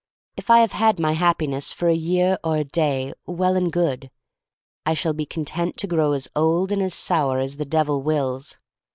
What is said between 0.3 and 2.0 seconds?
If I have had my Happiness for a